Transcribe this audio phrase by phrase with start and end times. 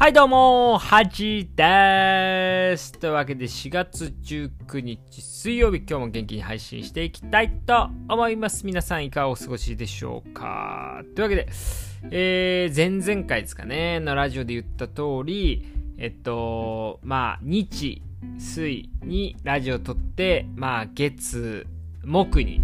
[0.00, 2.92] はいどうも、はじです。
[2.92, 8.64] というわけで4月19日水曜日今日も元気に配信していきたいと思います。
[8.64, 11.48] 皆さんいかがお過ごしでしょうかというわけで、
[12.10, 15.66] えー、前々回ですかね、のラジオで言った通り、
[15.98, 18.00] えっと、まあ、日、
[18.38, 21.66] 水にラジオを撮って、まあ、月、
[22.06, 22.62] 木に、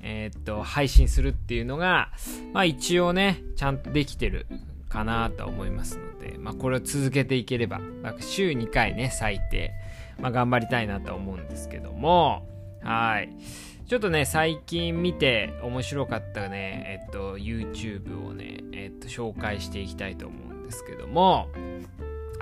[0.00, 2.10] え、っと、配信するっていうのが、
[2.52, 4.48] まあ一応ね、ちゃんとできてる
[4.88, 9.72] かなと思いますで、まあ、これを続けていければ、ま、週2回ね、最低、
[10.18, 12.46] まあ、頑張りたいなと思うんですけども、
[12.82, 13.30] はい。
[13.86, 21.48] ちょっとね、最近見て面白かったね、えっと、YouTube をね、えっと、紹介していきたいと思うんですけども、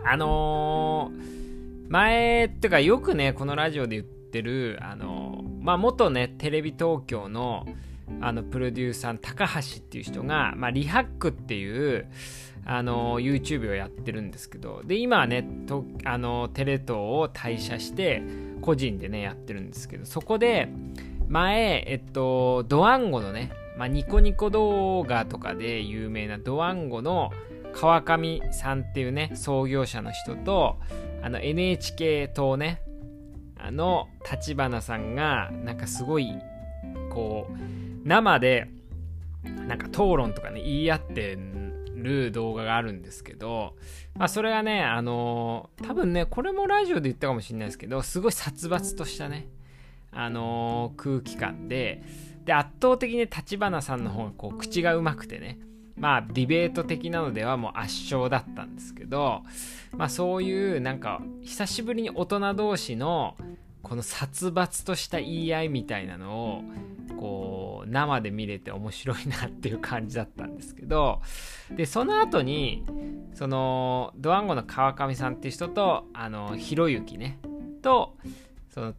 [0.05, 7.67] あのー、前ってかよくね、このラジオで言ってる、あのー、まあ、元ね、テレビ東京の、
[8.21, 12.07] あのプロデューサーの高橋っていう人が、まあ、リハックっていう
[12.65, 18.23] あの YouTube をやってるんですけどで今はねとあのテレ東を退社して
[18.61, 20.69] 個人でねやってるんですけどそこで
[21.29, 27.31] 前えっとドワンゴのね、まあ、ニコニコ動画とかで有名なドワンゴの
[27.75, 30.79] 川上さんっていうね創業者の人と
[31.23, 32.83] あの NHK 党ね
[33.59, 36.33] あの立花さんがなんかすごい
[37.11, 38.69] こう生で
[39.67, 41.39] なんか討論とかね言い合って
[42.03, 43.77] る動画があるんですけど、
[44.17, 49.49] まあそれがね、あのー、多分ね、これもラジオで言ったかもしれないですけど、すごい殺伐としたね、
[50.11, 52.03] あのー、空気感で、
[52.45, 55.59] で、圧倒的に立花さんの方がこう口がうまくてね、
[55.97, 59.43] まあディベート的なのではもう圧勝だったんですけど、
[59.97, 63.37] まあそういうなんか久しぶりに大人同士の
[63.83, 66.63] この殺伐とした言い合いみたいなのを
[67.17, 67.42] こう
[67.93, 71.21] 生で見れて面白いなっていう感じだったんですけど
[71.71, 72.85] でその後に
[73.35, 77.39] そのドワンゴの川上さんっていう人とあのひろゆきね
[77.83, 78.17] と
[78.71, 78.95] その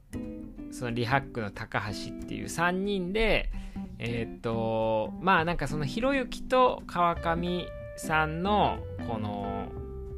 [0.72, 3.52] そのリハックの高橋っていう3人で
[4.00, 9.68] えー、とまあなんかそのひろゆきと川上さんのこの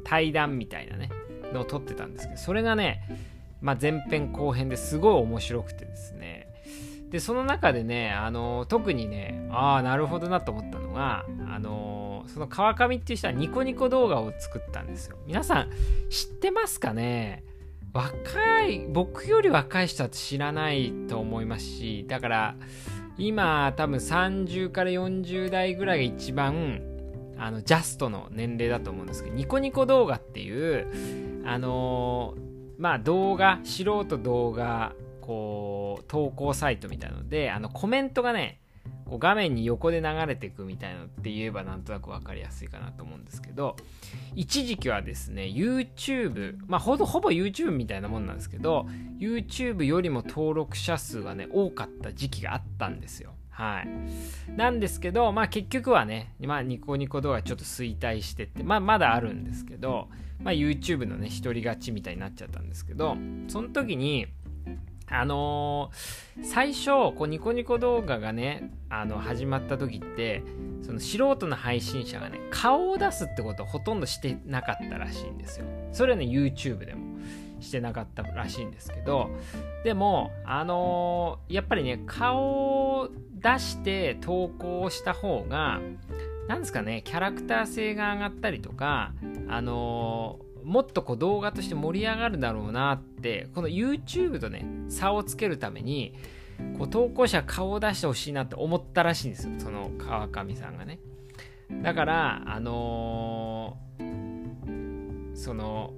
[0.02, 1.10] 対談みたいなね
[1.52, 3.00] のを撮ってたんですけどそれがね
[3.60, 6.35] まあ、前編後編ですごい面白くてですね
[7.10, 15.16] でその中でねあの特にねああなるほどなと思ったのがあのその川上っていう人はニコニコ動画を作ったんですよ。
[15.26, 15.70] 皆さん
[16.10, 17.44] 知ってますかね？
[17.92, 22.56] 若い僕より若い人は知らないと思いますしだから
[23.16, 26.82] 今多分30から40代ぐらいが一番
[27.38, 32.34] あのジャストの年齢だと思うんですけどニコニコ動画っていうあの
[32.78, 35.75] まあ動画、素人動画、こう、
[36.08, 38.60] 投稿サイトみたいので、あのコメントがね、
[39.06, 43.76] こう画面に横で流れていくみたいなのって言えばなんとなく分かりやすいかなと思うんですけど、
[44.34, 48.86] 一時期はですね、YouTube、まあほぼほぼ YouTube みたいなもんなんですけど、
[49.18, 53.34] YouTube よりも登録者数がね、多かった時期があったんですよ。
[53.50, 53.88] はい。
[54.54, 60.08] なんですけど、まあ結局はね、まあニコニコ動画ちょっと衰退してって、まあまだあるんですけど、
[60.42, 63.16] まあ YouTube のね、一人勝ちみたいになっちゃったんですけど、
[63.48, 64.26] その時に、
[65.08, 70.42] あのー、最初、こうニコニコ動画がね、あの、始まった時って、
[70.82, 75.66] その素人の配信者がね、顔を出すってことをほとんどしてなかったらしいんですよ。
[75.92, 77.16] それはね、YouTube でも。
[77.60, 79.30] してなかったらしいんですけど
[79.84, 85.80] でもあのー、やっぱりね顔を出して投稿した方が
[86.48, 89.12] なんですかねキャラクター性が上がったりとか
[89.48, 96.12] あのー、もっとこう動画として盛り上がるだろうなってこの YouTube とね差をつけるために
[96.76, 99.52] こう投稿者顔を出してほしいなって思ったらしいんですよ。
[99.58, 100.98] その川上さんがね。
[101.82, 105.92] だからあのー、その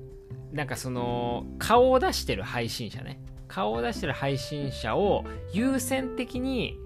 [0.53, 3.21] なんかその顔を出してる配信者ね。
[3.47, 5.25] 顔を出してる配信者を
[5.55, 6.77] 優先的に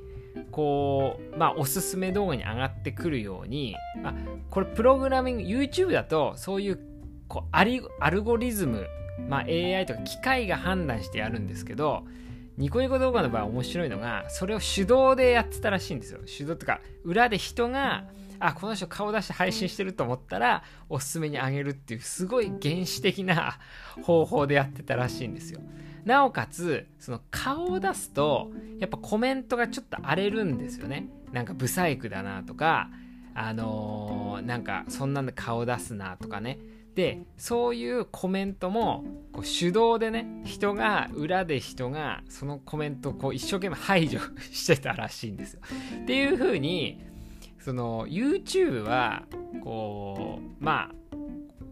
[0.52, 3.74] こうまあおすすめ動画に上がってくるように
[4.04, 4.14] あ
[4.50, 6.91] これプログラミング YouTube だとそういう
[7.28, 8.86] こうアリアルゴリズム、
[9.28, 12.04] まあ、AI とか機械が判断してやるんですけど
[12.58, 16.20] ニコニコ動画の場合面白いのがそれを手動でやってたらしいんですよ。
[16.26, 18.04] 手動とか裏で人が
[18.38, 23.58] あこの人顔出して配信してると思ったらおすすめにあげるっていうすごい原始的な
[24.02, 25.60] 方法でやってたらしいんですよ。
[26.04, 31.08] なおかつその顔を出すとやっぱコメントがちょっと荒れるんですよね。
[31.32, 32.90] なんかブサイクだなとか
[33.34, 36.58] あのー、なんかそんなんで顔出すなとかね。
[36.94, 44.18] でそういうコメントもこう手動でね人が裏で人がそのコメントをこう一生懸命排除
[44.52, 45.60] してたらしいんですよ。
[46.02, 47.00] っていう風に
[47.60, 49.22] その YouTube は
[49.62, 51.16] こうまあ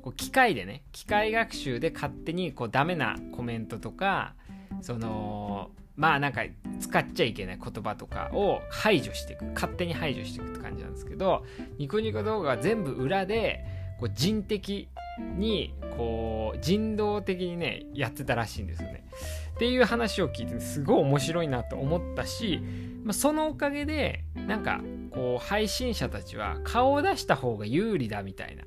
[0.02, 4.34] こう機械でね機械学習で勝手にこうダメなコメントとか
[4.80, 6.42] そのまあなんか
[6.80, 11.44] 使っちゃいけない言葉とかを排除していく勝手に排除していくって感じなんですけど
[11.78, 13.62] ニコニコ動画は全部裏で
[13.98, 14.88] こう人的
[15.20, 19.04] にこう人道的にねやってたらしいんですよね。
[19.54, 22.62] っていう話を聞いてすごい面白いなと思ったし、
[23.04, 24.80] まあ、そのおかげでなんか
[25.10, 28.64] こう配信者たちは顔を出した方が有利だみたいな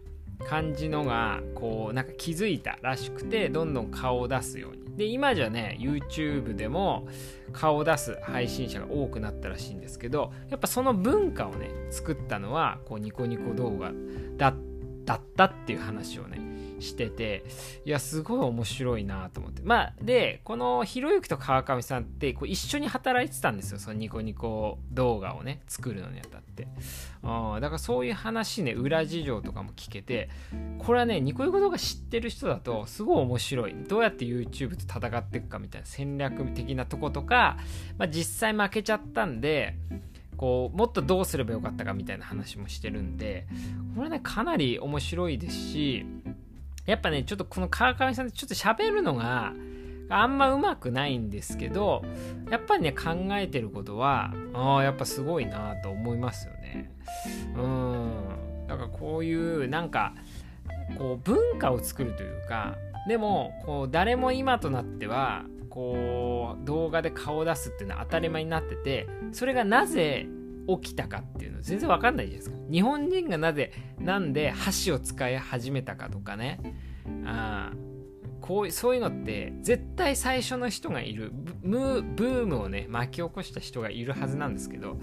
[0.48, 7.08] 感じのがこうなんか気づいたらしくてどんどん顔を出すようにで今じゃね YouTube でも
[7.54, 13.92] 顔を出す配信者が多くなったらしいんですけどやっぱその文化をね作ったのはこうニコニコ動画
[14.38, 14.73] だった
[15.06, 17.46] だっていう話をねしてて
[17.86, 19.62] いやすごい面白いなと思って。
[19.64, 23.80] まあでこのひろゆきと川上さんってこう一緒に働いてたんですよ。
[23.80, 26.68] そのニコニコ動画をね作るのにあたって。
[27.24, 30.30] あだからそういう話ね裏事情とかも聞けて
[30.80, 33.76] これはねニコニコ動画知ってる人だとすごい面白い。
[33.88, 37.58] どうやって YouTube と戦っていくかみたいな戦略的なとことか、
[37.98, 39.78] まあ、実際負けちゃったんで
[40.38, 43.48] こうもっとどうすればよかったかみたいな話もしてるんで
[43.96, 46.06] これねかなり面白いですし
[46.86, 49.54] やっぱね、ちょっとこの川上さんってちょっと喋るのが
[50.10, 52.04] あんまうまくないんですけど、
[52.50, 56.92] やっぱりね、考えてることは、あ、やっぱすごいなと思いますよね。
[57.56, 58.68] うん。
[58.68, 60.14] だからこういう、なんか、
[60.98, 62.76] こう文化を作るというか、
[63.08, 65.98] でも、こう誰も今となっては、こう
[66.63, 70.28] 動画で顔を出すっていうのは当たり前になってて、それがなぜ
[70.68, 72.57] 起きたかっていうの全然わかんないじゃないですか。
[72.72, 76.60] 日本人がなぜ、なんで箸を使い始めたかとかね。
[77.25, 77.72] あ
[78.44, 81.31] こうそういうのって絶対最初の人がいる
[81.63, 84.98] ブブームをね巻き起こした人がいるはずなんですけど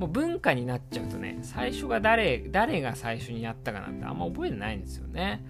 [0.00, 5.44] もう文化になっちゃうとね最初が誰誰が最初にやったかなんてあんま覚えてないんですよね。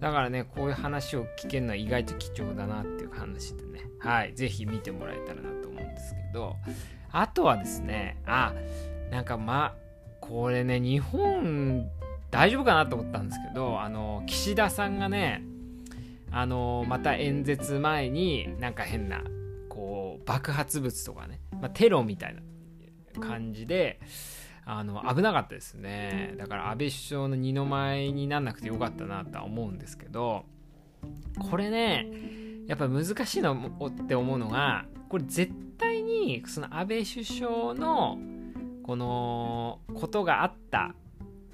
[0.00, 3.82] だからねこういう話を聞けるのは意外と貴重だなっていう話でね。
[3.98, 6.56] はい是非見てもらえたらなと思うんですけど。
[7.12, 8.54] あとはですねあ
[9.10, 9.74] なんかま
[10.20, 11.86] これね日本
[12.30, 15.44] 大丈夫かなと思ったんですけどあの岸田さんがね
[16.30, 19.22] あのまた演説前になんか変な
[19.68, 22.40] こう爆発物とかね、まあ、テロみたいな
[23.20, 24.00] 感じで
[24.64, 26.34] あの危なかったですね。
[26.38, 30.44] だから安倍首相の二の舞になんなくてよかったなとは思うんですけど
[31.50, 32.06] これね
[32.66, 33.54] やっぱ難しいの
[33.86, 38.18] って思うのがこれ絶対にその安倍首相の
[38.82, 40.94] このことがあった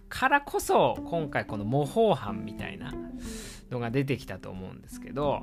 [0.08, 2.92] からこそ今回この模倣犯みたいな
[3.70, 5.42] のが出てきたと思うんですけど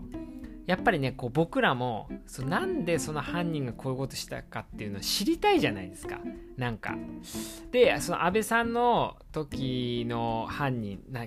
[0.66, 6.20] やっぱりねこう僕らもそなんでその犯人がこういうことしたかっていうのを知りたいじゃないですか。
[6.58, 6.96] なんか。
[7.72, 11.26] でその安倍さんの時の犯人な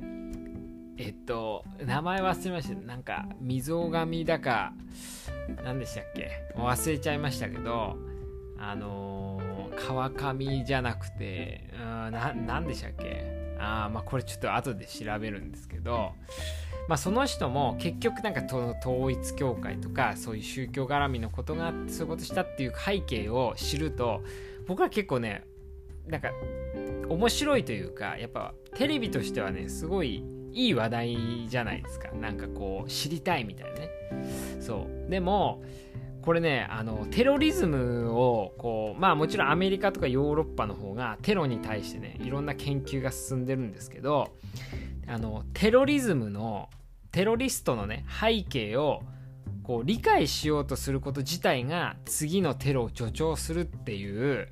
[0.96, 2.75] えっと名前忘れました。
[2.87, 4.73] なんか溝上だか
[5.64, 6.31] 何でしたっけ？
[6.56, 7.96] 忘れちゃいましたけど
[8.58, 13.38] あのー、川上じゃなくてうんな何でしたっけ？
[13.58, 16.12] あまあこれちょっと後で調べるんですけど
[16.88, 18.43] まあ、その人も結局なんか
[18.81, 24.22] 統一教会とかそういう宗教絡みのことがそういうことしたっていう背景を知ると
[24.66, 25.44] 僕は結構ね
[26.06, 26.31] なんか
[27.10, 32.11] 面白いというかやっぱテレビとしてはねすごいいい話題じゃないですか。
[32.12, 33.90] なんかこう知りたいみたいなね。
[34.61, 35.11] そう。
[35.11, 35.62] でも
[36.28, 44.35] これねあのテロリズムをこうまあもちろんアメリカとかヨーロッパの方がテロに対してねいろんな研究が進んでるんですけど
[45.06, 46.68] あのテロリズムの
[47.12, 49.00] テロリストのね背景を
[49.62, 54.49] こう理解しようとすること自体が次のテロを助長するっていう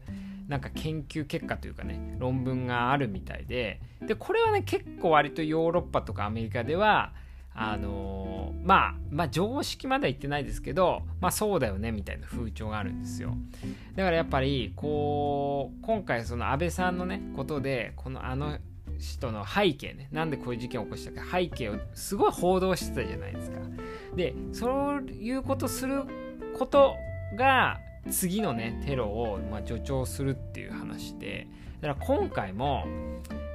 [0.48, 7.12] なんか研究結果というかね論文があるみたいででこれはね結構割とヨーロッパとかアメリカでは
[7.56, 13.34] あのー、まあまあ常識までは言ってないですけどまあそうだよねみたいな風潮があるんですよ。
[13.94, 18.58] だからやっぱりこう今回その安倍さんのねことでこのあの
[18.98, 23.58] 人の背景ねなんでこういう事件を起こしたか背景をすごい報道してたじゃないですか。
[24.14, 26.04] でそういうことする
[26.58, 26.94] こと
[27.36, 27.78] が
[28.10, 31.48] 次のねテロをまあ助長するっていう話で
[31.80, 32.84] だから今回も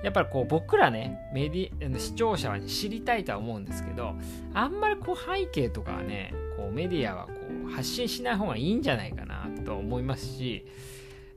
[0.03, 4.15] やっぱりこう僕らねメディ視聴者は知りたいとは思うんですけど
[4.53, 7.33] あんまりこう背景とかはねこうメディアはこ
[7.67, 10.65] う発信しない方がいいんじゃないかなと思いますし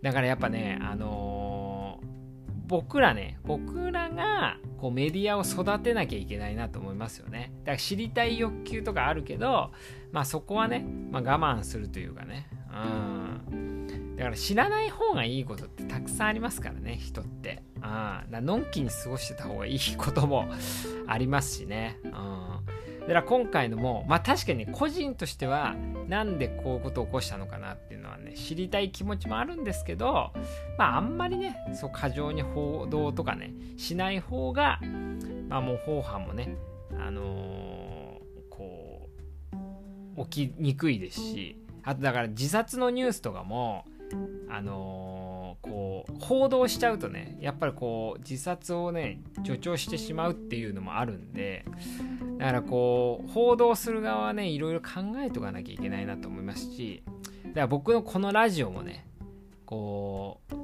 [0.03, 1.65] だからやっぱねあのー
[2.67, 7.53] 僕らね、僕らがこうメディアを育てなきゃいけないなと思いますよね。
[7.61, 9.71] だから知りたい欲求とかあるけど、
[10.13, 12.49] まあそこはね、まあ、我慢するというかね。
[12.73, 14.17] うん。
[14.17, 17.63] だから知らない方がいいことってたくさんありますからね、人って。
[17.87, 20.49] あのんきに過ごしてた方がいいことも
[21.07, 21.99] ありますしね。
[22.05, 22.45] うん
[23.05, 25.75] だから今回のも、まあ確かに個人としては、
[26.09, 30.33] なんでこういうことを起こしたのかなっていうのはね、知りたい気持ちもあるんですけど、
[30.79, 34.81] まああんまりね、そう過剰に報道とかね、しない方が、
[35.51, 36.57] まあもう法犯もね、
[36.99, 39.11] あのー、こ
[40.17, 43.85] う、起きにくいですし、あとだから自殺のニュースとかも、
[44.49, 45.24] あのー、
[45.65, 51.65] こう報道しちゃうとねやっぱりこう自殺をね助長してしまうっていうのもあるんで
[52.39, 57.03] だからこう報道する側はねいろいろ考えとかなきゃいけないなと思いますし
[57.47, 59.07] だから僕のこのラジオもね
[59.65, 60.55] こう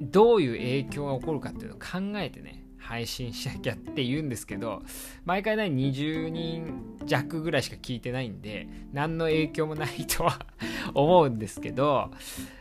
[0.00, 2.59] どういう影響が起こるかっていうのを考えてね
[2.90, 4.82] 配信しなきゃって言うんですけど
[5.24, 10.40] 毎回ね20人弱ぐらいしか聞いてないんで何の影響もないとは
[10.92, 12.10] 思うんですけど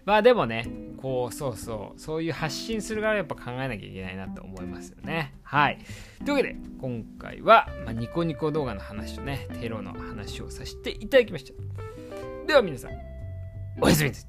[0.05, 0.67] まあでもね
[0.97, 5.33] こうそうそうそういう発信する側はやっぱ考えなきゃいけないなと思いますよね。
[5.43, 5.79] はい。
[6.23, 11.53] というわけで今回は、まあ、ニコニコ動画の話とねテロの話をさせていただきました。
[12.45, 12.91] では皆さん
[13.81, 14.28] おやすみです